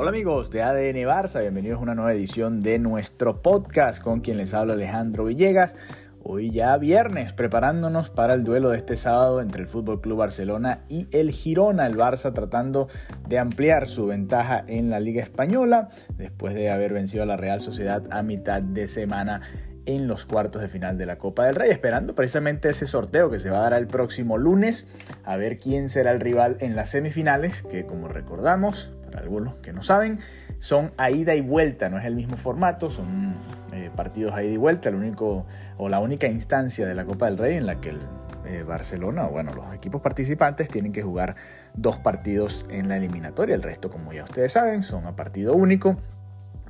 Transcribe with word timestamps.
Hola 0.00 0.10
amigos 0.10 0.48
de 0.50 0.62
ADN 0.62 1.08
Barça, 1.08 1.40
bienvenidos 1.40 1.80
a 1.80 1.82
una 1.82 1.96
nueva 1.96 2.12
edición 2.12 2.60
de 2.60 2.78
nuestro 2.78 3.42
podcast 3.42 4.00
con 4.00 4.20
quien 4.20 4.36
les 4.36 4.54
habla 4.54 4.74
Alejandro 4.74 5.24
Villegas. 5.24 5.74
Hoy 6.22 6.52
ya 6.52 6.76
viernes, 6.76 7.32
preparándonos 7.32 8.08
para 8.08 8.34
el 8.34 8.44
duelo 8.44 8.68
de 8.68 8.76
este 8.76 8.96
sábado 8.96 9.40
entre 9.40 9.60
el 9.60 9.66
Fútbol 9.66 10.00
Club 10.00 10.18
Barcelona 10.18 10.84
y 10.88 11.08
el 11.10 11.32
Girona, 11.32 11.84
el 11.88 11.96
Barça 11.96 12.32
tratando 12.32 12.86
de 13.26 13.40
ampliar 13.40 13.88
su 13.88 14.06
ventaja 14.06 14.62
en 14.68 14.88
la 14.88 15.00
Liga 15.00 15.20
Española 15.20 15.88
después 16.16 16.54
de 16.54 16.70
haber 16.70 16.92
vencido 16.92 17.24
a 17.24 17.26
la 17.26 17.36
Real 17.36 17.60
Sociedad 17.60 18.04
a 18.12 18.22
mitad 18.22 18.62
de 18.62 18.86
semana 18.86 19.40
en 19.84 20.06
los 20.06 20.26
cuartos 20.26 20.62
de 20.62 20.68
final 20.68 20.96
de 20.96 21.06
la 21.06 21.18
Copa 21.18 21.46
del 21.46 21.56
Rey, 21.56 21.72
esperando 21.72 22.14
precisamente 22.14 22.70
ese 22.70 22.86
sorteo 22.86 23.30
que 23.30 23.40
se 23.40 23.50
va 23.50 23.58
a 23.58 23.70
dar 23.70 23.72
el 23.72 23.88
próximo 23.88 24.38
lunes, 24.38 24.86
a 25.24 25.36
ver 25.36 25.58
quién 25.58 25.88
será 25.88 26.12
el 26.12 26.20
rival 26.20 26.56
en 26.60 26.76
las 26.76 26.90
semifinales, 26.90 27.62
que 27.62 27.84
como 27.84 28.06
recordamos, 28.06 28.92
para 29.10 29.22
algunos 29.22 29.54
que 29.56 29.72
no 29.72 29.82
saben, 29.82 30.20
son 30.58 30.92
a 30.96 31.10
ida 31.10 31.34
y 31.34 31.40
vuelta, 31.40 31.88
no 31.88 31.98
es 31.98 32.04
el 32.04 32.14
mismo 32.14 32.36
formato, 32.36 32.90
son 32.90 33.34
eh, 33.72 33.90
partidos 33.94 34.34
a 34.34 34.42
ida 34.42 34.52
y 34.52 34.56
vuelta, 34.56 34.88
el 34.88 34.94
único 34.94 35.46
o 35.76 35.88
la 35.88 36.00
única 36.00 36.26
instancia 36.26 36.86
de 36.86 36.94
la 36.94 37.04
Copa 37.04 37.26
del 37.26 37.38
Rey 37.38 37.56
en 37.56 37.66
la 37.66 37.80
que 37.80 37.90
el 37.90 38.00
eh, 38.46 38.62
Barcelona, 38.62 39.26
bueno, 39.26 39.52
los 39.52 39.74
equipos 39.74 40.00
participantes 40.00 40.68
tienen 40.68 40.92
que 40.92 41.02
jugar 41.02 41.36
dos 41.74 41.98
partidos 41.98 42.66
en 42.70 42.88
la 42.88 42.96
eliminatoria, 42.96 43.54
el 43.54 43.62
resto, 43.62 43.90
como 43.90 44.12
ya 44.12 44.24
ustedes 44.24 44.52
saben, 44.52 44.82
son 44.82 45.06
a 45.06 45.16
partido 45.16 45.54
único 45.54 45.96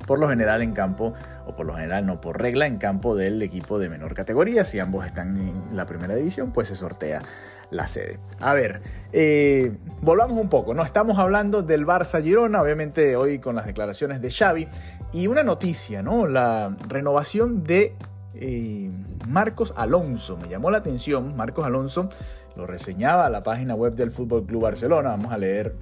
por 0.09 0.17
lo 0.17 0.27
general 0.27 0.63
en 0.63 0.71
campo, 0.73 1.13
o 1.45 1.55
por 1.55 1.67
lo 1.67 1.75
general 1.75 2.03
no 2.07 2.19
por 2.19 2.41
regla, 2.41 2.65
en 2.65 2.79
campo 2.79 3.15
del 3.15 3.39
equipo 3.43 3.77
de 3.77 3.89
menor 3.89 4.15
categoría. 4.15 4.65
Si 4.65 4.79
ambos 4.79 5.05
están 5.05 5.37
en 5.37 5.77
la 5.77 5.85
primera 5.85 6.15
división, 6.15 6.51
pues 6.51 6.69
se 6.69 6.75
sortea 6.75 7.21
la 7.69 7.85
sede. 7.85 8.17
A 8.39 8.55
ver, 8.55 8.81
eh, 9.13 9.71
volvamos 10.01 10.41
un 10.41 10.49
poco, 10.49 10.73
¿no? 10.73 10.81
Estamos 10.81 11.19
hablando 11.19 11.61
del 11.61 11.85
Barça 11.85 12.23
Girona, 12.23 12.59
obviamente 12.59 13.15
hoy 13.15 13.37
con 13.37 13.55
las 13.55 13.67
declaraciones 13.67 14.19
de 14.19 14.31
Xavi, 14.31 14.67
y 15.13 15.27
una 15.27 15.43
noticia, 15.43 16.01
¿no? 16.01 16.25
La 16.25 16.75
renovación 16.87 17.63
de 17.63 17.93
eh, 18.33 18.89
Marcos 19.27 19.75
Alonso. 19.77 20.37
Me 20.37 20.49
llamó 20.49 20.71
la 20.71 20.79
atención, 20.79 21.37
Marcos 21.37 21.67
Alonso 21.67 22.09
lo 22.55 22.65
reseñaba 22.65 23.29
la 23.29 23.43
página 23.43 23.75
web 23.75 23.93
del 23.93 24.09
Fútbol 24.09 24.43
Club 24.47 24.63
Barcelona. 24.63 25.09
Vamos 25.11 25.31
a 25.31 25.37
leer 25.37 25.75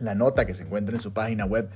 la 0.00 0.14
nota 0.14 0.46
que 0.46 0.54
se 0.54 0.64
encuentra 0.64 0.94
en 0.94 1.02
su 1.02 1.12
página 1.12 1.44
web 1.44 1.68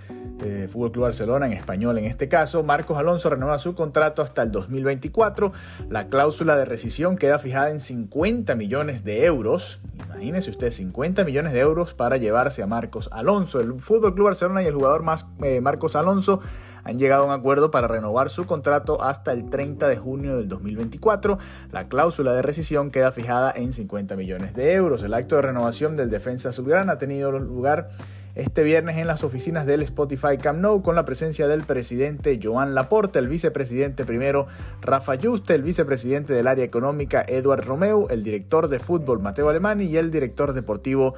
eh, 0.44 0.68
Fútbol 0.70 0.92
Club 0.92 1.04
Barcelona 1.04 1.46
en 1.46 1.52
español 1.52 1.98
en 1.98 2.04
este 2.04 2.28
caso. 2.28 2.62
Marcos 2.62 2.98
Alonso 2.98 3.30
renueva 3.30 3.58
su 3.58 3.74
contrato 3.74 4.22
hasta 4.22 4.42
el 4.42 4.52
2024. 4.52 5.52
La 5.88 6.08
cláusula 6.08 6.56
de 6.56 6.64
rescisión 6.64 7.16
queda 7.16 7.38
fijada 7.38 7.70
en 7.70 7.80
50 7.80 8.54
millones 8.54 9.04
de 9.04 9.24
euros. 9.24 9.80
Imagínese 10.06 10.50
usted, 10.50 10.70
50 10.70 11.24
millones 11.24 11.52
de 11.52 11.60
euros 11.60 11.94
para 11.94 12.16
llevarse 12.16 12.62
a 12.62 12.66
Marcos 12.66 13.08
Alonso. 13.12 13.60
El 13.60 13.80
Fútbol 13.80 14.14
Club 14.14 14.26
Barcelona 14.26 14.62
y 14.62 14.66
el 14.66 14.74
jugador 14.74 15.02
más, 15.02 15.26
eh, 15.42 15.60
Marcos 15.60 15.96
Alonso 15.96 16.40
han 16.84 16.98
llegado 16.98 17.22
a 17.22 17.26
un 17.26 17.32
acuerdo 17.32 17.70
para 17.70 17.88
renovar 17.88 18.30
su 18.30 18.46
contrato 18.46 19.02
hasta 19.02 19.32
el 19.32 19.50
30 19.50 19.88
de 19.88 19.96
junio 19.96 20.36
del 20.36 20.48
2024. 20.48 21.38
La 21.72 21.88
cláusula 21.88 22.32
de 22.32 22.42
rescisión 22.42 22.90
queda 22.90 23.12
fijada 23.12 23.52
en 23.54 23.72
50 23.72 24.16
millones 24.16 24.54
de 24.54 24.72
euros. 24.72 25.02
El 25.02 25.14
acto 25.14 25.36
de 25.36 25.42
renovación 25.42 25.96
del 25.96 26.10
defensa 26.10 26.50
azulgrana 26.50 26.92
ha 26.92 26.98
tenido 26.98 27.32
lugar 27.32 27.90
este 28.38 28.62
viernes 28.62 28.96
en 28.98 29.08
las 29.08 29.24
oficinas 29.24 29.66
del 29.66 29.82
Spotify 29.82 30.38
Camp 30.40 30.60
Nou 30.60 30.80
con 30.80 30.94
la 30.94 31.04
presencia 31.04 31.48
del 31.48 31.64
presidente 31.64 32.38
Joan 32.40 32.72
Laporte, 32.72 33.18
el 33.18 33.26
vicepresidente 33.26 34.04
primero 34.04 34.46
Rafa 34.80 35.16
Juste, 35.20 35.56
el 35.56 35.62
vicepresidente 35.62 36.32
del 36.32 36.46
área 36.46 36.64
económica 36.64 37.24
Eduard 37.26 37.64
Romeu, 37.64 38.06
el 38.10 38.22
director 38.22 38.68
de 38.68 38.78
fútbol 38.78 39.20
Mateo 39.20 39.48
Alemani 39.48 39.86
y 39.86 39.96
el 39.96 40.12
director 40.12 40.52
deportivo 40.52 41.14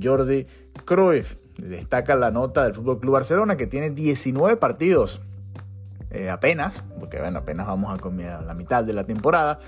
Jordi 0.00 0.46
Cruyff. 0.84 1.43
Destaca 1.58 2.16
la 2.16 2.30
nota 2.30 2.64
del 2.64 2.74
Fútbol 2.74 2.98
Club 2.98 3.14
Barcelona 3.14 3.56
que 3.56 3.66
tiene 3.66 3.90
19 3.90 4.56
partidos 4.56 5.22
eh, 6.10 6.30
apenas, 6.30 6.84
porque 6.98 7.18
bueno, 7.20 7.40
apenas 7.40 7.66
vamos 7.66 7.98
a, 8.00 8.42
la 8.42 8.54
mitad 8.54 8.84
de 8.84 8.92
la 8.92 9.04
temporada, 9.04 9.58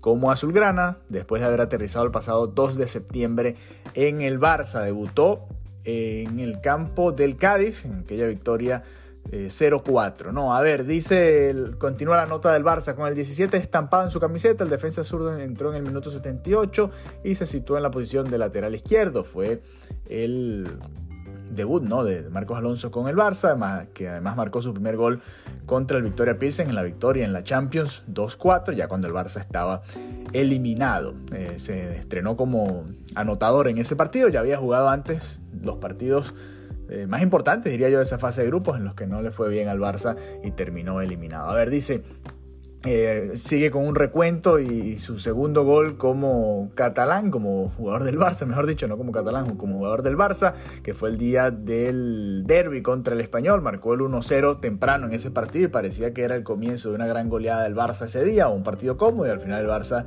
como 0.00 0.30
azulgrana, 0.30 0.98
después 1.08 1.40
de 1.40 1.46
haber 1.48 1.62
aterrizado 1.62 2.04
el 2.04 2.10
pasado 2.10 2.46
2 2.46 2.76
de 2.76 2.88
septiembre 2.88 3.56
en 3.94 4.20
el 4.20 4.38
Barça. 4.38 4.82
Debutó 4.82 5.46
en 5.84 6.40
el 6.40 6.60
campo 6.60 7.12
del 7.12 7.36
Cádiz, 7.36 7.86
en 7.86 8.00
aquella 8.00 8.26
victoria 8.26 8.82
0-4. 9.30 10.28
Eh, 10.28 10.32
no, 10.32 10.54
a 10.54 10.60
ver, 10.60 10.84
dice, 10.84 11.54
continúa 11.78 12.16
la 12.16 12.26
nota 12.26 12.52
del 12.52 12.64
Barça 12.64 12.94
con 12.94 13.08
el 13.08 13.14
17 13.14 13.56
estampado 13.56 14.04
en 14.04 14.10
su 14.10 14.20
camiseta, 14.20 14.64
el 14.64 14.70
defensa 14.70 15.04
zurdo 15.04 15.36
entró 15.38 15.70
en 15.70 15.76
el 15.76 15.82
minuto 15.84 16.10
78 16.10 16.90
y 17.24 17.34
se 17.34 17.46
situó 17.46 17.78
en 17.78 17.82
la 17.82 17.90
posición 17.90 18.28
de 18.28 18.36
lateral 18.36 18.74
izquierdo. 18.74 19.24
Fue 19.24 19.62
el 20.06 20.68
debut 21.54 21.82
¿no? 21.82 22.04
de 22.04 22.28
Marcos 22.30 22.58
Alonso 22.58 22.90
con 22.90 23.08
el 23.08 23.16
Barça, 23.16 23.86
que 23.92 24.08
además 24.08 24.36
marcó 24.36 24.62
su 24.62 24.72
primer 24.72 24.96
gol 24.96 25.20
contra 25.66 25.96
el 25.96 26.02
Victoria 26.02 26.38
Pilsen 26.38 26.68
en 26.68 26.74
la 26.74 26.82
victoria 26.82 27.24
en 27.24 27.32
la 27.32 27.44
Champions 27.44 28.04
2-4, 28.12 28.74
ya 28.74 28.88
cuando 28.88 29.06
el 29.06 29.14
Barça 29.14 29.40
estaba 29.40 29.82
eliminado. 30.32 31.14
Eh, 31.32 31.54
se 31.56 31.96
estrenó 31.96 32.36
como 32.36 32.84
anotador 33.14 33.68
en 33.68 33.78
ese 33.78 33.96
partido, 33.96 34.28
ya 34.28 34.40
había 34.40 34.58
jugado 34.58 34.88
antes 34.88 35.40
los 35.62 35.76
partidos 35.76 36.34
eh, 36.88 37.06
más 37.06 37.22
importantes, 37.22 37.72
diría 37.72 37.88
yo, 37.88 37.98
de 37.98 38.04
esa 38.04 38.18
fase 38.18 38.42
de 38.42 38.48
grupos 38.48 38.76
en 38.76 38.84
los 38.84 38.94
que 38.94 39.06
no 39.06 39.22
le 39.22 39.30
fue 39.30 39.48
bien 39.48 39.68
al 39.68 39.78
Barça 39.78 40.16
y 40.42 40.50
terminó 40.50 41.00
eliminado. 41.00 41.48
A 41.48 41.54
ver, 41.54 41.70
dice, 41.70 42.02
eh, 42.86 43.32
sigue 43.36 43.70
con 43.70 43.86
un 43.86 43.94
recuento 43.94 44.58
y 44.58 44.98
su 44.98 45.18
segundo 45.18 45.64
gol 45.64 45.96
como 45.96 46.70
catalán, 46.74 47.30
como 47.30 47.70
jugador 47.70 48.04
del 48.04 48.18
Barça, 48.18 48.44
mejor 48.44 48.66
dicho, 48.66 48.86
no 48.88 48.98
como 48.98 49.10
catalán, 49.10 49.56
como 49.56 49.78
jugador 49.78 50.02
del 50.02 50.18
Barça, 50.18 50.52
que 50.82 50.92
fue 50.92 51.08
el 51.08 51.16
día 51.16 51.50
del 51.50 52.42
derby 52.46 52.82
contra 52.82 53.14
el 53.14 53.22
español, 53.22 53.62
marcó 53.62 53.94
el 53.94 54.00
1-0 54.00 54.60
temprano 54.60 55.06
en 55.06 55.14
ese 55.14 55.30
partido 55.30 55.64
y 55.64 55.68
parecía 55.68 56.12
que 56.12 56.24
era 56.24 56.36
el 56.36 56.42
comienzo 56.42 56.90
de 56.90 56.96
una 56.96 57.06
gran 57.06 57.30
goleada 57.30 57.62
del 57.62 57.74
Barça 57.74 58.04
ese 58.04 58.22
día, 58.22 58.48
o 58.48 58.54
un 58.54 58.62
partido 58.62 58.98
cómodo 58.98 59.26
y 59.28 59.30
al 59.30 59.40
final 59.40 59.62
el 59.62 59.68
Barça 59.68 60.04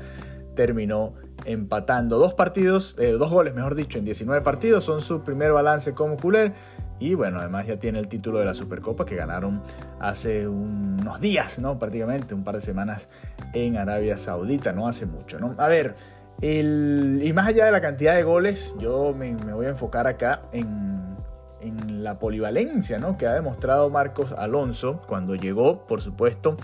terminó 0.53 1.13
empatando. 1.45 2.19
Dos 2.19 2.35
partidos, 2.35 2.95
eh, 2.99 3.13
dos 3.13 3.31
goles 3.31 3.55
mejor 3.55 3.73
dicho, 3.73 3.97
en 3.97 4.05
19 4.05 4.43
partidos, 4.43 4.83
son 4.83 5.01
su 5.01 5.23
primer 5.23 5.51
balance 5.51 5.93
como 5.93 6.17
culé 6.17 6.53
y 6.99 7.13
bueno, 7.13 7.39
además 7.39 7.67
ya 7.67 7.77
tiene 7.77 7.99
el 7.99 8.07
título 8.07 8.39
de 8.39 8.45
la 8.45 8.53
Supercopa 8.53 9.05
que 9.05 9.15
ganaron 9.15 9.61
hace 9.99 10.47
unos 10.47 11.19
días, 11.19 11.59
¿no? 11.59 11.77
Prácticamente 11.77 12.33
un 12.33 12.43
par 12.43 12.55
de 12.55 12.61
semanas 12.61 13.07
en 13.53 13.77
Arabia 13.77 14.17
Saudita, 14.17 14.73
no 14.73 14.87
hace 14.87 15.05
mucho, 15.05 15.39
¿no? 15.39 15.53
A 15.59 15.67
ver, 15.67 15.95
el, 16.41 17.21
y 17.23 17.33
más 17.33 17.47
allá 17.47 17.65
de 17.65 17.71
la 17.71 17.81
cantidad 17.81 18.15
de 18.15 18.23
goles, 18.23 18.75
yo 18.79 19.13
me, 19.13 19.35
voy 19.35 19.67
a 19.67 19.69
enfocar 19.69 20.07
acá 20.07 20.41
en, 20.51 21.15
en, 21.61 22.03
la 22.03 22.17
polivalencia, 22.17 22.97
¿no? 22.97 23.17
Que 23.17 23.27
ha 23.27 23.33
demostrado 23.33 23.89
Marcos 23.89 24.31
Alonso 24.31 25.01
cuando 25.07 25.35
llegó, 25.35 25.85
por 25.85 26.01
supuesto. 26.01 26.57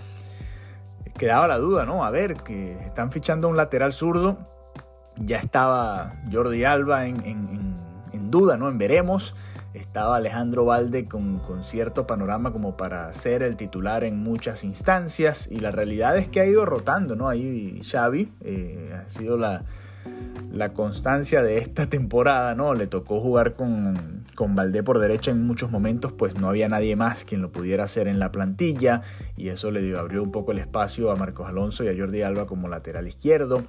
Quedaba 1.16 1.46
la 1.46 1.58
duda, 1.58 1.84
¿no? 1.84 2.04
A 2.04 2.10
ver, 2.10 2.34
que 2.34 2.72
están 2.84 3.12
fichando 3.12 3.48
un 3.48 3.56
lateral 3.56 3.92
zurdo. 3.92 4.38
Ya 5.16 5.38
estaba 5.38 6.14
Jordi 6.32 6.64
Alba 6.64 7.06
en, 7.06 7.24
en, 7.24 7.76
en 8.12 8.30
duda, 8.32 8.56
¿no? 8.56 8.68
En 8.68 8.78
veremos 8.78 9.36
estaba 9.74 10.16
Alejandro 10.16 10.64
Valde 10.64 11.06
con, 11.06 11.40
cierto 11.62 12.06
panorama 12.06 12.52
como 12.52 12.76
para 12.76 13.12
ser 13.12 13.42
el 13.42 13.56
titular 13.56 14.04
en 14.04 14.16
muchas 14.16 14.62
instancias 14.62 15.48
y 15.50 15.58
la 15.58 15.72
realidad 15.72 16.16
es 16.16 16.28
que 16.28 16.40
ha 16.40 16.46
ido 16.46 16.64
rotando, 16.64 17.16
¿no? 17.16 17.28
Ahí 17.28 17.80
Xavi 17.82 18.32
eh, 18.42 18.94
ha 18.94 19.08
sido 19.10 19.36
la, 19.36 19.64
constancia 20.74 21.42
de 21.42 21.58
esta 21.58 21.88
temporada, 21.88 22.54
¿no? 22.54 22.74
Le 22.74 22.86
tocó 22.86 23.20
jugar 23.20 23.54
con, 23.54 24.24
con 24.36 24.54
Valdé 24.54 24.82
por 24.82 25.00
derecha 25.00 25.32
en 25.32 25.42
muchos 25.42 25.70
momentos, 25.70 26.12
pues 26.12 26.38
no 26.38 26.48
había 26.48 26.68
nadie 26.68 26.94
más 26.94 27.24
quien 27.24 27.42
lo 27.42 27.50
pudiera 27.50 27.84
hacer 27.84 28.06
en 28.06 28.20
la 28.20 28.30
plantilla 28.30 29.02
y 29.36 29.48
eso 29.48 29.72
le 29.72 29.82
dio, 29.82 29.98
abrió 29.98 30.22
un 30.22 30.30
poco 30.30 30.52
el 30.52 30.58
espacio 30.58 31.10
a 31.10 31.16
Marcos 31.16 31.48
Alonso 31.48 31.82
y 31.82 31.88
a 31.88 31.96
Jordi 31.98 32.22
Alba 32.22 32.46
como 32.46 32.68
lateral 32.68 33.08
izquierdo. 33.08 33.64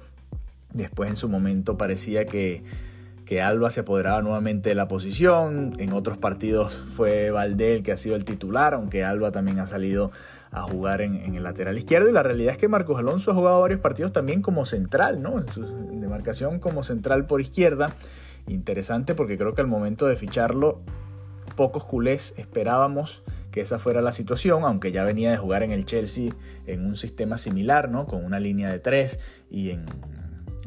Después 0.72 1.10
en 1.10 1.16
su 1.16 1.28
momento 1.28 1.76
parecía 1.76 2.26
que 2.26 2.62
que 3.26 3.42
Alba 3.42 3.70
se 3.70 3.80
apoderaba 3.80 4.22
nuevamente 4.22 4.70
de 4.70 4.76
la 4.76 4.88
posición. 4.88 5.72
En 5.78 5.92
otros 5.92 6.16
partidos 6.16 6.80
fue 6.94 7.30
Valdé 7.30 7.74
el 7.74 7.82
que 7.82 7.92
ha 7.92 7.96
sido 7.96 8.14
el 8.14 8.24
titular, 8.24 8.72
aunque 8.72 9.04
Alba 9.04 9.32
también 9.32 9.58
ha 9.58 9.66
salido 9.66 10.12
a 10.52 10.62
jugar 10.62 11.02
en, 11.02 11.34
el 11.34 11.42
lateral 11.42 11.76
izquierdo. 11.76 12.08
Y 12.08 12.12
la 12.12 12.22
realidad 12.22 12.52
es 12.52 12.58
que 12.58 12.68
Marcos 12.68 12.98
Alonso 12.98 13.32
ha 13.32 13.34
jugado 13.34 13.60
varios 13.60 13.80
partidos 13.80 14.12
también 14.12 14.42
como 14.42 14.64
central, 14.64 15.20
¿no? 15.20 15.38
En 15.40 15.48
su 15.48 15.62
demarcación 16.00 16.60
como 16.60 16.84
central 16.84 17.26
por 17.26 17.40
izquierda. 17.40 17.96
Interesante 18.46 19.16
porque 19.16 19.36
creo 19.36 19.54
que 19.54 19.60
al 19.60 19.66
momento 19.66 20.06
de 20.06 20.14
ficharlo, 20.14 20.80
pocos 21.56 21.84
culés 21.84 22.32
esperábamos 22.36 23.24
que 23.50 23.60
esa 23.60 23.80
fuera 23.80 24.02
la 24.02 24.12
situación, 24.12 24.62
aunque 24.62 24.92
ya 24.92 25.02
venía 25.02 25.32
de 25.32 25.36
jugar 25.36 25.64
en 25.64 25.72
el 25.72 25.84
Chelsea 25.84 26.30
en 26.66 26.86
un 26.86 26.96
sistema 26.96 27.38
similar, 27.38 27.90
¿no? 27.90 28.06
Con 28.06 28.24
una 28.24 28.38
línea 28.38 28.70
de 28.70 28.78
tres 28.78 29.18
y 29.50 29.70
en 29.70 29.86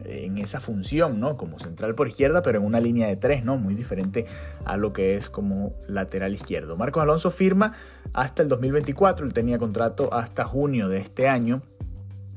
en 0.10 0.38
esa 0.38 0.60
función, 0.60 1.20
¿no? 1.20 1.38
Como 1.38 1.60
central 1.60 1.96
por 1.96 2.08
izquierda, 2.08 2.42
pero 2.42 2.60
en 2.60 2.66
una 2.66 2.80
línea 2.80 3.08
de 3.08 3.16
tres, 3.16 3.44
¿no? 3.44 3.58
Muy 3.58 3.76
diferente 3.76 4.26
a 4.66 4.78
lo 4.78 4.94
que 4.94 5.16
es 5.16 5.30
como 5.30 5.74
lateral 5.88 6.34
izquierdo. 6.34 6.78
Marcos 6.78 7.04
Alonso 7.04 7.32
firma 7.32 7.74
hasta 8.14 8.42
el 8.42 8.50
2024, 8.50 9.26
él 9.26 9.34
tenía 9.34 9.58
contrato 9.58 10.14
hasta 10.14 10.44
junio 10.44 10.90
de 10.90 11.00
este 11.00 11.28
año. 11.28 11.62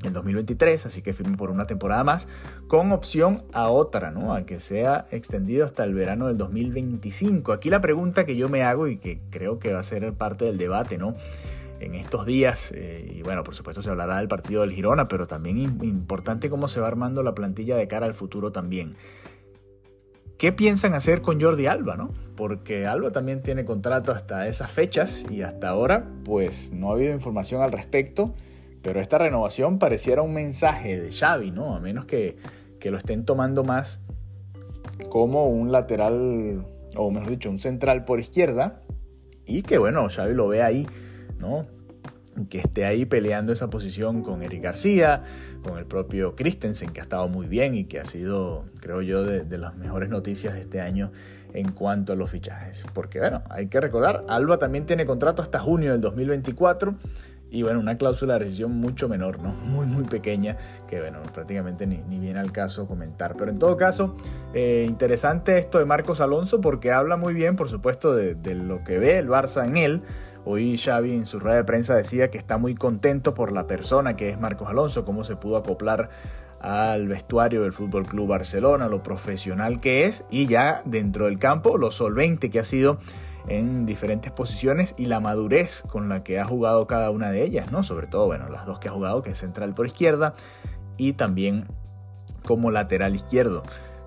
en 0.03 0.11
2023, 0.11 0.85
así 0.85 1.01
que 1.01 1.13
firme 1.13 1.37
por 1.37 1.49
una 1.49 1.65
temporada 1.65 2.03
más, 2.03 2.27
con 2.67 2.91
opción 2.91 3.45
a 3.53 3.69
otra, 3.69 4.11
¿no? 4.11 4.33
A 4.33 4.45
que 4.45 4.59
sea 4.59 5.05
extendido 5.11 5.63
hasta 5.63 5.85
el 5.85 5.93
verano 5.93 6.27
del 6.27 6.37
2025. 6.37 7.53
Aquí 7.53 7.69
la 7.69 7.79
pregunta 7.79 8.25
que 8.25 8.35
yo 8.35 8.49
me 8.49 8.63
hago 8.63 8.89
y 8.89 8.97
que 8.97 9.21
creo 9.29 9.59
que 9.59 9.71
va 9.71 9.79
a 9.79 9.83
ser 9.83 10.13
parte 10.13 10.43
del 10.43 10.57
debate, 10.57 10.97
¿no? 10.97 11.15
En 11.83 11.95
estos 11.95 12.25
días, 12.25 12.71
eh, 12.75 13.13
y 13.15 13.21
bueno, 13.23 13.43
por 13.43 13.55
supuesto 13.55 13.81
se 13.81 13.89
hablará 13.89 14.17
del 14.17 14.27
partido 14.27 14.61
del 14.61 14.71
Girona, 14.71 15.07
pero 15.07 15.27
también 15.27 15.57
importante 15.83 16.49
cómo 16.49 16.67
se 16.67 16.79
va 16.79 16.87
armando 16.87 17.23
la 17.23 17.35
plantilla 17.35 17.75
de 17.75 17.87
cara 17.87 18.05
al 18.05 18.13
futuro 18.13 18.51
también. 18.51 18.95
¿Qué 20.37 20.51
piensan 20.51 20.93
hacer 20.93 21.21
con 21.21 21.39
Jordi 21.39 21.67
Alba, 21.67 21.95
no? 21.95 22.11
Porque 22.35 22.87
Alba 22.87 23.11
también 23.11 23.41
tiene 23.41 23.65
contrato 23.65 24.11
hasta 24.11 24.47
esas 24.47 24.71
fechas 24.71 25.25
y 25.29 25.41
hasta 25.41 25.69
ahora, 25.69 26.07
pues 26.25 26.71
no 26.71 26.89
ha 26.89 26.93
habido 26.93 27.13
información 27.13 27.61
al 27.61 27.71
respecto 27.71 28.33
pero 28.83 28.99
esta 28.99 29.17
renovación 29.17 29.79
pareciera 29.79 30.21
un 30.21 30.33
mensaje 30.33 30.99
de 30.99 31.11
Xavi, 31.11 31.51
¿no? 31.51 31.73
A 31.73 31.79
menos 31.79 32.05
que, 32.05 32.35
lo 32.83 32.97
estén 32.97 33.23
tomando 33.23 33.63
más 33.63 34.01
como 35.09 35.47
un 35.47 35.71
lateral, 35.71 36.65
o 36.97 37.09
mejor 37.09 37.29
dicho, 37.29 37.49
un 37.49 37.59
central 37.59 38.03
por 38.03 38.19
izquierda. 38.19 38.81
Y 39.45 39.61
que 39.61 39.77
bueno, 39.77 40.09
Xavi 40.09 40.33
lo 40.33 40.49
ve 40.49 40.61
ahí, 40.61 40.85
¿no? 41.39 41.65
Que 42.49 42.59
esté 42.59 42.85
ahí 42.85 43.05
peleando 43.05 43.53
esa 43.53 43.69
posición 43.69 44.23
con 44.23 44.41
Eric 44.41 44.63
García, 44.63 45.23
con 45.63 45.77
el 45.77 45.85
propio 45.85 46.35
Christensen, 46.35 46.89
que 46.89 46.99
ha 46.99 47.03
estado 47.03 47.27
muy 47.27 47.47
bien 47.47 47.75
y 47.75 47.85
que 47.85 47.99
ha 47.99 48.05
sido, 48.05 48.65
creo 48.79 49.01
yo, 49.01 49.23
de, 49.23 49.57
las 49.57 49.75
mejores 49.75 50.09
noticias 50.09 50.53
de 50.53 50.61
este 50.61 50.81
año 50.81 51.11
en 51.53 51.71
cuanto 51.71 52.13
a 52.13 52.15
los 52.15 52.31
fichajes. 52.31 52.85
Porque 52.93 53.19
bueno, 53.19 53.43
hay 53.49 53.67
que 53.67 53.79
recordar, 53.79 54.25
Alba 54.27 54.57
también 54.57 54.85
tiene 54.85 55.05
contrato 55.05 55.41
hasta 55.41 55.59
junio 55.59 55.91
del 55.91 56.01
2024 56.01 56.95
y 57.53 57.61
bueno, 57.61 57.79
una 57.79 57.99
cláusula 57.99 58.33
de 58.33 58.39
rescisión 58.39 58.71
mucho 58.71 59.07
menor, 59.07 59.39
¿no? 59.39 59.53
Muy, 59.53 59.85
muy 59.85 60.05
pequeña, 60.05 60.57
que 60.87 60.99
bueno, 60.99 61.19
prácticamente 61.35 61.85
ni, 61.85 61.97
ni 62.09 62.17
viene 62.17 62.39
al 62.39 62.51
caso 62.51 62.87
comentar. 62.87 63.35
Pero 63.37 63.51
en 63.51 63.59
todo 63.59 63.77
caso, 63.77 64.17
eh, 64.55 64.85
interesante 64.89 65.59
esto 65.59 65.77
de 65.77 65.85
Marcos 65.85 66.19
Alonso 66.19 66.61
porque 66.61 66.91
habla 66.91 67.15
muy 67.15 67.35
bien, 67.35 67.55
por 67.55 67.69
supuesto, 67.69 68.15
de 68.15 68.55
lo 68.55 68.83
que 68.83 68.97
ve 68.97 69.19
el 69.19 69.29
Barça 69.29 69.67
en 69.67 69.77
él. 69.77 70.01
Hoy 70.45 70.77
Xavi 70.77 71.13
en 71.13 71.25
su 71.25 71.39
rueda 71.39 71.55
de 71.57 71.63
prensa 71.63 71.95
decía 71.95 72.29
que 72.29 72.37
está 72.37 72.57
muy 72.57 72.75
contento 72.75 73.33
por 73.33 73.53
la 73.53 73.65
persona 73.65 74.17
que 74.17 74.29
es 74.29 74.39
Marcos 74.39 74.67
Alonso, 74.67 75.05
cómo 75.05 75.23
se 75.23 75.37
pudo 75.37 75.55
acoplar 75.55 76.09
al 76.59 77.07
vestuario 77.07 77.63
del 77.63 77.71
Fútbol 77.71 78.05
Club 78.05 78.27
Barcelona, 78.27 78.89
lo 78.89 79.03
profesional 79.03 79.79
que 79.79 80.05
es 80.05 80.25
y 80.29 80.47
ya 80.47 80.81
dentro 80.83 81.25
del 81.25 81.39
campo 81.39 81.77
lo 81.77 81.91
solvente 81.91 82.49
que 82.49 82.59
ha 82.59 82.63
sido 82.65 82.97
en 83.47 83.85
diferentes 83.85 84.31
posiciones 84.31 84.95
y 84.97 85.05
la 85.05 85.21
madurez 85.21 85.81
con 85.87 86.09
la 86.09 86.23
que 86.23 86.39
ha 86.39 86.45
jugado 86.45 86.87
cada 86.87 87.09
una 87.09 87.31
de 87.31 87.43
ellas, 87.43 87.71
¿no? 87.71 87.83
Sobre 87.83 88.07
todo, 88.07 88.25
bueno, 88.25 88.49
las 88.49 88.65
dos 88.65 88.79
que 88.79 88.89
ha 88.89 88.91
jugado, 88.91 89.21
que 89.21 89.31
es 89.31 89.37
central 89.37 89.73
por 89.73 89.85
izquierda 89.85 90.33
y 90.97 91.13
también 91.13 91.67
como 92.45 92.69
lateral 92.69 93.15
izquierdo. 93.15 93.63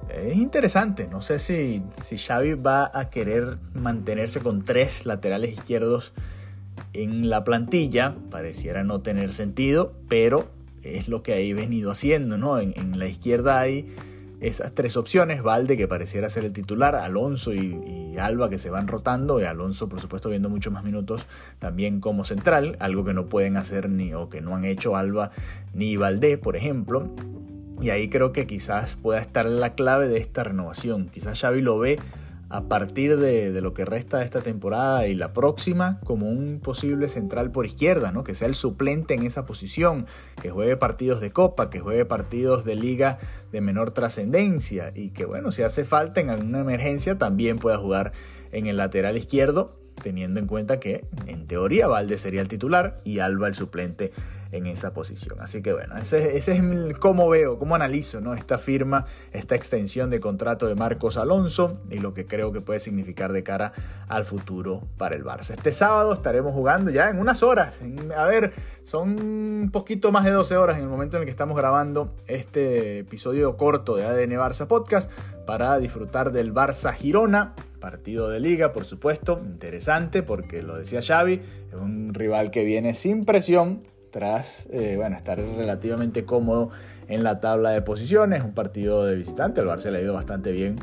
Es 0.08 0.36
interesante, 0.36 1.08
no 1.08 1.20
sé 1.20 1.38
si, 1.38 1.82
si 2.02 2.16
Xavi 2.16 2.54
va 2.54 2.90
a 2.92 3.10
querer 3.10 3.58
mantenerse 3.74 4.40
con 4.40 4.64
tres 4.64 5.04
laterales 5.04 5.52
izquierdos 5.52 6.12
en 6.92 7.28
la 7.28 7.44
plantilla, 7.44 8.14
pareciera 8.30 8.84
no 8.84 9.00
tener 9.00 9.32
sentido, 9.32 9.92
pero 10.08 10.48
es 10.82 11.08
lo 11.08 11.22
que 11.22 11.34
ha 11.34 11.54
venido 11.54 11.90
haciendo, 11.90 12.38
¿no? 12.38 12.58
En, 12.60 12.98
la 12.98 13.06
izquierda 13.06 13.60
hay 13.60 13.94
esas 14.40 14.72
tres 14.72 14.96
opciones, 14.96 15.42
Valde 15.42 15.76
que 15.76 15.88
pareciera 15.88 16.28
ser 16.28 16.44
el 16.44 16.52
titular, 16.52 16.94
Alonso 16.94 17.52
y, 17.52 18.14
Alba 18.18 18.48
que 18.48 18.58
se 18.58 18.70
van 18.70 18.88
rotando, 18.88 19.40
y 19.40 19.44
Alonso 19.44 19.90
por 19.90 20.00
supuesto 20.00 20.30
viendo 20.30 20.48
muchos 20.48 20.72
más 20.72 20.84
minutos 20.84 21.26
también 21.58 22.00
como 22.00 22.24
central, 22.24 22.76
algo 22.80 23.04
que 23.04 23.12
no 23.12 23.26
pueden 23.26 23.58
hacer 23.58 23.90
ni 23.90 24.14
o 24.14 24.30
que 24.30 24.40
no 24.40 24.56
han 24.56 24.64
hecho 24.64 24.96
Alba 24.96 25.32
ni 25.74 25.96
Valdé, 25.96 26.38
por 26.38 26.56
ejemplo. 26.56 27.10
Y 27.80 27.90
ahí 27.90 28.08
creo 28.08 28.32
que 28.32 28.46
quizás 28.46 28.96
pueda 28.96 29.20
estar 29.20 29.46
la 29.46 29.74
clave 29.74 30.08
de 30.08 30.18
esta 30.18 30.44
renovación. 30.44 31.08
Quizás 31.08 31.40
Xavi 31.40 31.60
lo 31.60 31.78
ve 31.78 31.98
a 32.48 32.62
partir 32.68 33.16
de, 33.16 33.60
lo 33.60 33.74
que 33.74 33.84
resta 33.84 34.18
de 34.18 34.24
esta 34.24 34.40
temporada 34.40 35.08
y 35.08 35.14
la 35.14 35.32
próxima 35.32 35.98
como 36.04 36.28
un 36.28 36.60
posible 36.60 37.08
central 37.08 37.50
por 37.50 37.66
izquierda, 37.66 38.12
¿no? 38.12 38.22
que 38.22 38.34
sea 38.34 38.46
el 38.46 38.54
suplente 38.54 39.14
en 39.14 39.26
esa 39.26 39.46
posición, 39.46 40.06
que 40.40 40.50
juegue 40.50 40.76
partidos 40.76 41.20
de 41.20 41.32
copa, 41.32 41.70
que 41.70 41.80
juegue 41.80 42.04
partidos 42.04 42.64
de 42.64 42.76
liga 42.76 43.18
de 43.50 43.60
menor 43.60 43.90
trascendencia 43.90 44.92
y 44.94 45.10
que 45.10 45.24
bueno, 45.24 45.50
si 45.50 45.62
hace 45.62 45.84
falta 45.84 46.20
en 46.20 46.30
alguna 46.30 46.60
emergencia 46.60 47.18
también 47.18 47.58
pueda 47.58 47.78
jugar 47.78 48.12
en 48.52 48.66
el 48.66 48.76
lateral 48.76 49.16
izquierdo, 49.16 49.76
teniendo 50.02 50.40
en 50.40 50.46
cuenta 50.46 50.78
que 50.78 51.04
en 51.26 51.46
teoría 51.46 51.86
Valde 51.86 52.18
sería 52.18 52.40
el 52.40 52.48
titular 52.48 53.00
y 53.04 53.18
Alba 53.20 53.48
el 53.48 53.54
suplente 53.54 54.12
en 54.52 54.66
esa 54.66 54.92
posición. 54.92 55.40
Así 55.40 55.62
que 55.62 55.72
bueno, 55.72 55.96
ese, 55.96 56.36
es 56.36 56.50
cómo 56.98 57.28
veo, 57.28 57.58
cómo 57.58 57.74
analizo 57.74 58.20
¿no? 58.20 58.34
esta 58.34 58.58
firma, 58.58 59.06
esta 59.32 59.54
extensión 59.54 60.10
de 60.10 60.20
contrato 60.20 60.66
de 60.66 60.74
Marcos 60.74 61.16
Alonso 61.16 61.80
y 61.90 61.98
lo 61.98 62.14
que 62.14 62.26
creo 62.26 62.52
que 62.52 62.60
puede 62.60 62.80
significar 62.80 63.32
de 63.32 63.42
cara 63.42 63.72
al 64.08 64.24
futuro 64.24 64.82
para 64.96 65.16
el 65.16 65.24
Barça. 65.24 65.50
Este 65.50 65.72
sábado 65.72 66.12
estaremos 66.12 66.54
jugando 66.54 66.90
ya 66.90 67.10
en 67.10 67.18
unas 67.18 67.42
horas. 67.42 67.82
a 68.16 68.24
ver, 68.24 68.52
son 68.84 69.20
un 69.20 69.70
poquito 69.72 70.12
más 70.12 70.24
de 70.24 70.30
12 70.30 70.56
horas 70.56 70.76
en 70.76 70.84
el 70.84 70.88
momento 70.88 71.16
en 71.16 71.22
el 71.22 71.26
que 71.26 71.32
estamos 71.32 71.56
grabando 71.56 72.14
este 72.26 73.00
episodio 73.00 73.56
corto 73.56 73.96
de 73.96 74.04
ADN 74.04 74.32
Barça 74.32 74.66
Podcast 74.66 75.10
para 75.46 75.76
disfrutar 75.78 76.32
del 76.32 76.52
Barça 76.52 76.92
Girona 76.92 77.54
partido 77.78 78.28
de 78.28 78.40
liga, 78.40 78.72
por 78.72 78.84
supuesto, 78.84 79.40
interesante 79.44 80.22
porque 80.22 80.62
lo 80.62 80.76
decía 80.76 81.00
Xavi, 81.02 81.40
es 81.72 81.80
un 81.80 82.14
rival 82.14 82.50
que 82.50 82.64
viene 82.64 82.94
sin 82.94 83.24
presión, 83.24 83.82
tras 84.10 84.66
eh, 84.72 84.94
bueno, 84.96 85.16
estar 85.16 85.38
relativamente 85.38 86.24
cómodo 86.24 86.70
en 87.08 87.22
la 87.22 87.40
tabla 87.40 87.70
de 87.70 87.82
posiciones. 87.82 88.42
Un 88.42 88.54
partido 88.54 89.04
de 89.04 89.14
visitante, 89.14 89.60
el 89.60 89.66
Barça 89.66 89.90
le 89.90 89.98
ha 89.98 90.00
ido 90.00 90.14
bastante 90.14 90.52
bien 90.52 90.76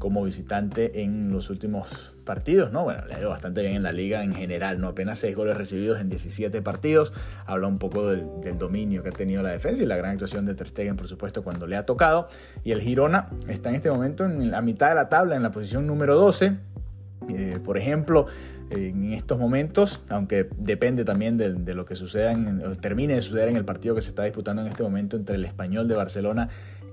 como 0.00 0.24
visitante 0.24 1.02
en 1.02 1.30
los 1.30 1.48
últimos 1.50 2.12
partidos, 2.24 2.72
¿no? 2.72 2.82
Bueno, 2.82 3.04
le 3.06 3.14
ha 3.14 3.20
ido 3.20 3.30
bastante 3.30 3.60
bien 3.60 3.74
en 3.74 3.84
la 3.84 3.92
liga 3.92 4.24
en 4.24 4.34
general, 4.34 4.80
¿no? 4.80 4.88
Apenas 4.88 5.20
6 5.20 5.36
goles 5.36 5.56
recibidos 5.56 6.00
en 6.00 6.08
17 6.08 6.62
partidos. 6.62 7.12
Habla 7.46 7.68
un 7.68 7.78
poco 7.78 8.08
del, 8.08 8.58
dominio 8.58 9.04
que 9.04 9.10
ha 9.10 9.12
tenido 9.12 9.42
la 9.42 9.50
defensa 9.50 9.82
y 9.82 9.86
la 9.86 9.96
gran 9.96 10.12
actuación 10.12 10.46
de 10.46 10.54
Ter 10.54 10.68
Stegen, 10.68 10.96
por 10.96 11.06
supuesto, 11.06 11.44
cuando 11.44 11.68
le 11.68 11.76
ha 11.76 11.86
tocado. 11.86 12.28
Y 12.64 12.72
el 12.72 12.80
Girona 12.80 13.28
está 13.46 13.68
en 13.68 13.76
este 13.76 13.90
momento 13.90 14.24
en 14.24 14.50
la 14.50 14.60
mitad 14.62 14.88
de 14.88 14.96
la 14.96 15.08
tabla, 15.08 15.36
en 15.36 15.42
la 15.44 15.52
posición 15.52 15.86
número 15.86 16.16
12. 16.16 16.56
Eh, 17.28 17.58
por 17.64 17.78
ejemplo, 17.78 18.26
en 18.70 19.12
estos 19.12 19.38
momentos, 19.38 20.02
aunque 20.08 20.48
depende 20.56 21.04
también 21.04 21.36
de, 21.36 21.74
lo 21.74 21.84
que 21.84 21.96
suceda, 21.96 22.32
en, 22.32 22.62
termine 22.80 23.14
de 23.16 23.22
suceder 23.22 23.48
en 23.48 23.56
el 23.56 23.64
partido 23.64 23.94
que 23.94 24.02
se 24.02 24.10
está 24.10 24.24
disputando 24.24 24.62
en 24.62 24.68
este 24.68 24.82
momento 24.82 25.16
entre 25.16 25.36
el 25.36 25.44
Español 25.44 25.88
de 25.88 25.96
Barcelona 25.96 26.48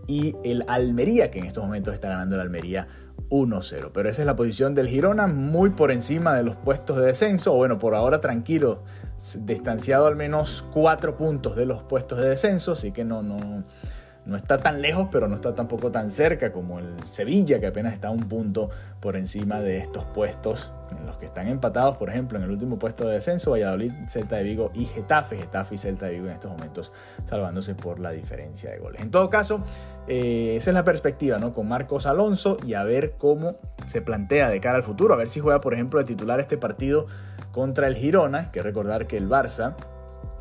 y 0.08 0.36
el 0.44 0.64
Almería, 0.68 1.30
que 1.30 1.40
en 1.40 1.46
estos 1.46 1.64
momentos 1.64 1.94
está 1.94 2.10
ganando 2.10 2.36
el 2.36 2.42
Almería 2.42 2.88
1-0. 3.30 3.92
Pero 3.94 4.10
esa 4.10 4.22
es 4.22 4.26
la 4.26 4.36
posición 4.36 4.74
del 4.74 4.88
Girona, 4.88 5.28
muy 5.28 5.72
por 5.72 5.92
encima 5.92 6.34
de 6.34 6.44
los 6.44 6.56
puestos 6.56 6.98
de 6.98 7.06
descenso, 7.06 7.54
bueno, 7.54 7.78
por 7.78 7.94
ahora 7.94 8.22
tranquilo, 8.22 8.84
distanciado 9.40 10.08
al 10.08 10.16
menos 10.16 10.66
4 10.74 11.18
puntos 11.18 11.56
de 11.56 11.66
los 11.66 11.84
puestos 11.84 12.20
de 12.20 12.30
descenso, 12.30 12.74
así 12.74 12.92
que 12.92 13.04
no, 13.04 13.22
no, 13.22 13.64
no 14.28 14.36
está 14.36 14.58
tan 14.58 14.82
lejos, 14.82 15.08
pero 15.10 15.28
no 15.28 15.36
está 15.36 15.56
tampoco 15.56 15.90
tan 15.90 16.12
cerca 16.12 16.52
como 16.52 16.80
el 16.80 16.96
Sevilla, 17.08 17.60
que 17.60 17.68
apenas 17.68 17.94
está 17.94 18.10
un 18.10 18.28
punto 18.28 18.70
por 19.00 19.16
encima 19.16 19.62
de 19.62 19.78
estos 19.78 20.04
puestos 20.06 20.74
en 20.92 21.06
los 21.06 21.18
que 21.18 21.26
están 21.26 21.48
empatados, 21.48 21.98
por 21.98 22.10
ejemplo, 22.10 22.38
en 22.38 22.44
el 22.44 22.52
último 22.52 22.78
puesto 22.78 23.08
de 23.08 23.16
descenso, 23.16 23.52
Valladolid, 23.52 23.94
Celta 24.10 24.36
de 24.36 24.44
Vigo 24.44 24.72
y 24.74 24.86
Getafe. 24.86 25.38
Getafe 25.38 25.76
y 25.76 25.78
Celta 25.78 26.08
de 26.08 26.14
Vigo 26.14 26.28
en 26.28 26.34
estos 26.34 26.52
momentos 26.52 26.92
salvándose 27.26 27.74
por 27.74 28.00
la 28.00 28.12
diferencia 28.12 28.70
de 28.70 28.80
goles. 28.80 29.02
En 29.02 29.12
todo 29.12 29.30
caso, 29.30 29.62
eh, 30.08 30.56
esa 30.58 30.72
es 30.72 30.74
la 30.74 30.84
perspectiva, 30.84 31.40
¿no? 31.40 31.54
Con 31.54 31.70
Marcos 31.70 32.06
Alonso 32.06 32.58
y 32.66 32.74
a 32.74 32.84
ver 32.84 33.14
cómo 33.18 33.56
se 33.88 34.02
plantea 34.02 34.50
de 34.50 34.60
cara 34.60 34.76
al 34.76 34.84
futuro, 34.84 35.14
a 35.14 35.18
ver 35.18 35.30
si 35.30 35.40
juega, 35.40 35.62
por 35.62 35.74
ejemplo, 35.74 36.00
de 36.00 36.06
titular 36.06 36.42
este 36.42 36.58
partido 36.58 37.08
contra 37.54 37.88
el 37.88 37.96
Girona, 37.96 38.52
que 38.52 38.62
recordar 38.62 39.08
que 39.08 39.18
el 39.18 39.30
Barça 39.30 39.76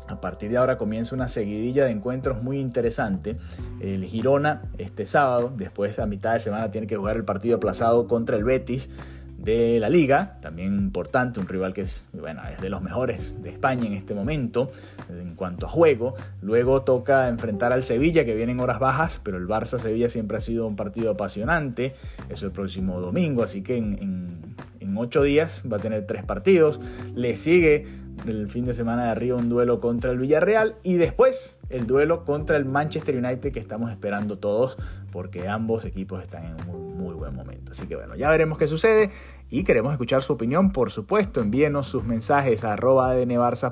a 0.07 0.21
partir 0.21 0.49
de 0.49 0.57
ahora 0.57 0.77
comienza 0.77 1.15
una 1.15 1.27
seguidilla 1.27 1.85
de 1.85 1.91
encuentros 1.91 2.41
muy 2.41 2.59
interesante. 2.59 3.37
El 3.79 4.05
Girona 4.05 4.63
este 4.77 5.05
sábado, 5.05 5.51
después 5.55 5.99
a 5.99 6.05
mitad 6.05 6.33
de 6.33 6.39
semana 6.39 6.71
tiene 6.71 6.87
que 6.87 6.95
jugar 6.95 7.17
el 7.17 7.25
partido 7.25 7.57
aplazado 7.57 8.07
contra 8.07 8.37
el 8.37 8.43
Betis 8.43 8.89
de 9.37 9.79
la 9.79 9.89
liga, 9.89 10.39
también 10.41 10.73
importante, 10.73 11.39
un 11.39 11.47
rival 11.47 11.73
que 11.73 11.81
es, 11.81 12.05
bueno, 12.11 12.41
es 12.51 12.59
de 12.59 12.69
los 12.69 12.81
mejores 12.81 13.41
de 13.41 13.49
España 13.49 13.85
en 13.85 13.93
este 13.93 14.15
momento 14.15 14.71
en 15.09 15.35
cuanto 15.35 15.67
a 15.67 15.69
juego. 15.69 16.15
Luego 16.41 16.81
toca 16.81 17.29
enfrentar 17.29 17.71
al 17.71 17.83
Sevilla 17.83 18.25
que 18.25 18.35
viene 18.35 18.53
en 18.53 18.59
horas 18.59 18.79
bajas, 18.79 19.21
pero 19.23 19.37
el 19.37 19.47
Barça-Sevilla 19.47 20.09
siempre 20.09 20.37
ha 20.37 20.41
sido 20.41 20.67
un 20.67 20.75
partido 20.75 21.11
apasionante. 21.11 21.93
Eso 22.29 22.47
el 22.47 22.51
próximo 22.51 22.99
domingo, 22.99 23.43
así 23.43 23.61
que 23.61 23.77
en, 23.77 24.55
ocho 24.99 25.21
días 25.21 25.61
va 25.71 25.77
a 25.77 25.79
tener 25.79 26.07
tres 26.07 26.23
partidos. 26.23 26.79
Le 27.13 27.35
sigue 27.35 27.85
el 28.25 28.49
fin 28.49 28.65
de 28.65 28.73
semana 28.73 29.05
de 29.05 29.09
arriba 29.11 29.37
un 29.37 29.49
duelo 29.49 29.79
contra 29.79 30.11
el 30.11 30.17
Villarreal 30.17 30.75
y 30.83 30.95
después 30.95 31.57
el 31.69 31.85
duelo 31.85 32.25
contra 32.25 32.57
el 32.57 32.65
Manchester 32.65 33.15
United 33.15 33.51
que 33.51 33.59
estamos 33.59 33.91
esperando 33.91 34.37
todos 34.37 34.77
porque 35.11 35.47
ambos 35.47 35.85
equipos 35.85 36.21
están 36.21 36.45
en 36.45 36.69
un 36.69 36.97
muy, 36.97 37.13
buen 37.13 37.35
momento. 37.35 37.71
Así 37.71 37.87
que 37.87 37.95
bueno, 37.95 38.15
ya 38.15 38.29
veremos 38.29 38.57
qué 38.57 38.67
sucede 38.67 39.11
y 39.49 39.63
queremos 39.63 39.91
escuchar 39.91 40.23
su 40.23 40.33
opinión, 40.33 40.71
por 40.71 40.91
supuesto. 40.91 41.41
Envíenos 41.41 41.87
sus 41.87 42.03
mensajes 42.03 42.63
a 42.63 42.73
arroba 42.73 43.13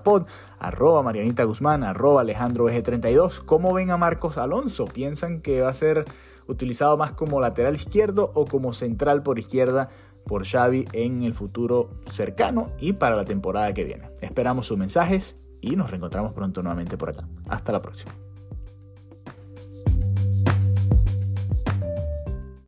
Pod, 0.03 0.25
arroba 0.59 1.03
Marianita 1.03 1.43
Guzmán, 1.43 1.83
arroba 1.83 2.21
Alejandro 2.21 2.65
32 2.65 3.41
¿Cómo 3.41 3.73
ven 3.73 3.91
a 3.91 3.97
Marcos 3.97 4.37
Alonso? 4.37 4.85
¿Piensan 4.85 5.41
que 5.41 5.61
va 5.61 5.69
a 5.69 5.73
ser 5.73 6.05
utilizado 6.47 6.97
más 6.97 7.11
como 7.11 7.41
lateral 7.41 7.75
izquierdo 7.75 8.31
o 8.35 8.45
como 8.45 8.73
central 8.73 9.23
por 9.23 9.39
izquierda 9.39 9.89
por 10.25 10.45
Xavi 10.45 10.87
en 10.93 11.23
el 11.23 11.33
futuro 11.33 11.89
cercano 12.11 12.71
y 12.79 12.93
para 12.93 13.15
la 13.15 13.25
temporada 13.25 13.73
que 13.73 13.83
viene? 13.83 14.09
Esperamos 14.21 14.67
sus 14.67 14.77
mensajes 14.77 15.37
y 15.61 15.75
nos 15.75 15.89
reencontramos 15.89 16.33
pronto 16.33 16.61
nuevamente 16.61 16.97
por 16.97 17.09
acá. 17.09 17.27
Hasta 17.47 17.71
la 17.71 17.81
próxima. 17.81 18.24